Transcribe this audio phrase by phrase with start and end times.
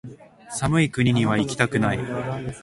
[0.49, 1.99] 寒い国にはいきたくない